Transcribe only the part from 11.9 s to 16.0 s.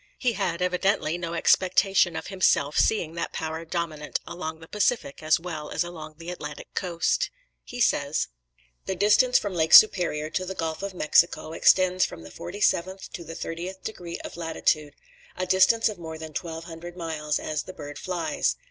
from the 47th to the 30th degree of latitude, a distance of